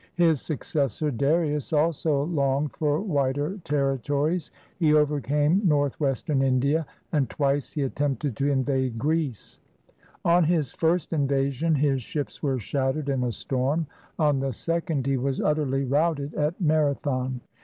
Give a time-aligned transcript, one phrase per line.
[0.15, 4.49] His successor Darius also longed for wider territories.
[4.79, 9.59] He over came northwestern India, and twice he attempted to in vade Greece.
[10.25, 13.85] On his first invasion, his ships were shattered in a storm;
[14.17, 17.39] on the second, he was utterly routed at Mara thon.